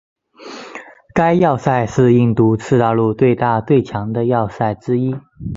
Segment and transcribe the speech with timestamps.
[1.13, 5.15] 该要塞是印度次大陆最大最强的要塞之一。